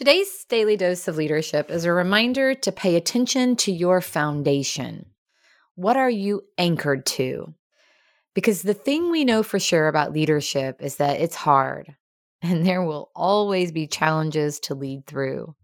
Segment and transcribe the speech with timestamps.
[0.00, 5.04] Today's daily dose of leadership is a reminder to pay attention to your foundation.
[5.74, 7.52] What are you anchored to?
[8.34, 11.96] Because the thing we know for sure about leadership is that it's hard
[12.42, 15.54] and there will always be challenges to lead through.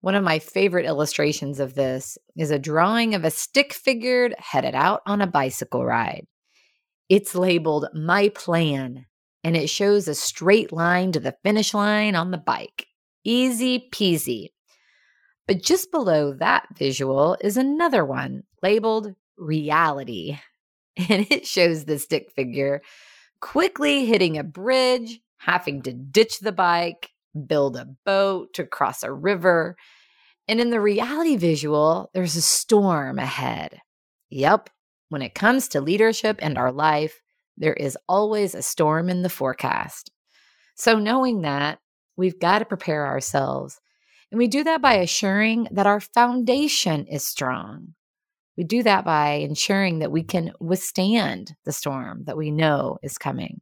[0.00, 4.74] One of my favorite illustrations of this is a drawing of a stick figured headed
[4.74, 6.26] out on a bicycle ride.
[7.08, 9.06] It's labeled My Plan,
[9.44, 12.88] and it shows a straight line to the finish line on the bike.
[13.24, 14.48] Easy peasy.
[15.46, 20.38] But just below that visual is another one labeled reality.
[21.08, 22.82] And it shows the stick figure
[23.40, 27.10] quickly hitting a bridge, having to ditch the bike,
[27.46, 29.76] build a boat to cross a river.
[30.48, 33.80] And in the reality visual, there's a storm ahead.
[34.30, 34.70] Yep,
[35.08, 37.20] when it comes to leadership and our life,
[37.56, 40.10] there is always a storm in the forecast.
[40.74, 41.78] So, knowing that,
[42.16, 43.80] We've got to prepare ourselves.
[44.30, 47.94] And we do that by assuring that our foundation is strong.
[48.56, 53.18] We do that by ensuring that we can withstand the storm that we know is
[53.18, 53.60] coming,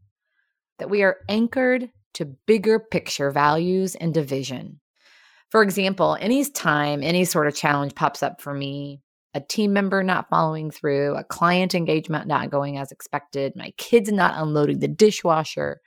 [0.78, 4.80] that we are anchored to bigger picture values and division.
[5.50, 9.00] For example, any time any sort of challenge pops up for me,
[9.34, 14.10] a team member not following through, a client engagement not going as expected, my kids
[14.10, 15.80] not unloading the dishwasher,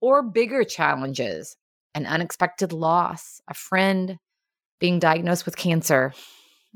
[0.00, 1.56] or bigger challenges
[1.98, 4.18] an unexpected loss, a friend
[4.78, 6.14] being diagnosed with cancer,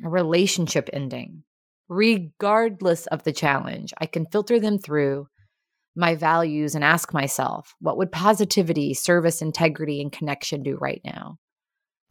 [0.05, 1.45] a relationship ending.
[1.89, 5.29] Regardless of the challenge, I can filter them through
[5.95, 11.39] my values and ask myself, what would positivity, service, integrity, and connection do right now?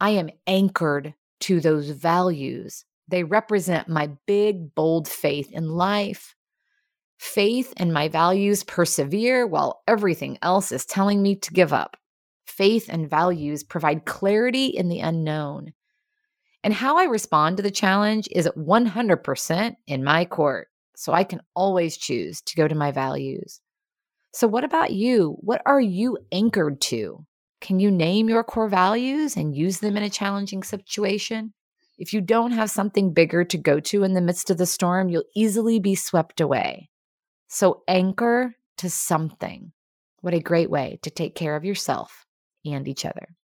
[0.00, 2.84] I am anchored to those values.
[3.08, 6.34] They represent my big, bold faith in life.
[7.18, 11.96] Faith and my values persevere while everything else is telling me to give up
[12.62, 15.72] faith and values provide clarity in the unknown.
[16.62, 20.68] And how I respond to the challenge is 100% in my court.
[20.94, 23.60] So I can always choose to go to my values.
[24.32, 25.36] So, what about you?
[25.40, 27.26] What are you anchored to?
[27.60, 31.54] Can you name your core values and use them in a challenging situation?
[31.98, 35.08] If you don't have something bigger to go to in the midst of the storm,
[35.08, 36.90] you'll easily be swept away.
[37.48, 39.72] So, anchor to something.
[40.20, 42.24] What a great way to take care of yourself
[42.64, 43.36] and each other.